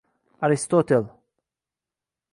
Aristotel` 0.47 1.05